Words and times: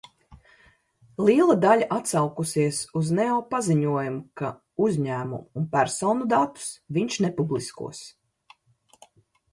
Liela 1.27 1.55
daļa 1.65 1.87
atsaukusies 1.95 2.79
uz 3.01 3.11
Neo 3.19 3.37
paziņojumu, 3.53 4.23
ka 4.43 4.51
uzņēmumu 4.87 5.41
un 5.61 5.71
personu 5.77 6.29
datus 6.35 6.75
viņš 6.99 7.23
nepubliskos. 7.27 8.05